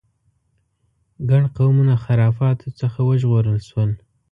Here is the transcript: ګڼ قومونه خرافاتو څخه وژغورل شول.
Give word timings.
ګڼ 1.29 1.43
قومونه 1.57 1.93
خرافاتو 2.03 2.67
څخه 2.79 2.99
وژغورل 3.09 3.59
شول. 3.69 3.91